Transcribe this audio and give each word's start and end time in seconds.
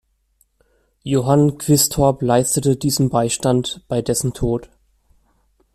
Johann 1.03 1.59
Quistorp 1.59 2.23
leistete 2.23 2.75
diesem 2.75 3.09
Beistand 3.09 3.85
bei 3.87 4.01
dessen 4.01 4.33
Tod. 4.33 4.71